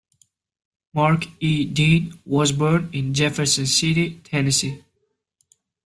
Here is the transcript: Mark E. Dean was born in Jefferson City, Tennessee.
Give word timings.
Mark 0.95 1.27
E. 1.41 1.63
Dean 1.63 2.19
was 2.25 2.51
born 2.51 2.89
in 2.91 3.13
Jefferson 3.13 3.67
City, 3.67 4.19
Tennessee. 4.23 4.83